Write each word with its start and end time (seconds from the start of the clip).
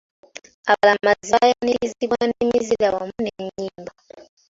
Abalamazi 0.71 1.29
baayanirizibwa 1.35 2.19
n'emizira 2.27 2.87
wamu 2.95 3.17
n'ennyimba. 3.23 3.91